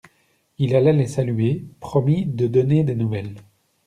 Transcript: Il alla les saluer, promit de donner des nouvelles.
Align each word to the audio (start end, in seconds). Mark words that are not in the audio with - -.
Il 0.57 0.75
alla 0.75 0.93
les 0.93 1.05
saluer, 1.05 1.63
promit 1.79 2.25
de 2.25 2.47
donner 2.47 2.83
des 2.83 2.95
nouvelles. 2.95 3.35